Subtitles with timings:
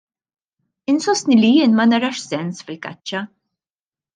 [0.93, 3.23] Insostni li jien ma narax sens fil-kaċċa.